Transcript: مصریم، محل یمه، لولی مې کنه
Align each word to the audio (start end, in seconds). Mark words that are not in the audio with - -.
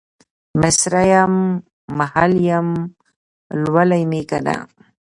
مصریم، 0.61 1.33
محل 1.97 2.33
یمه، 2.49 2.79
لولی 3.63 4.03
مې 4.11 4.21
کنه 4.29 4.55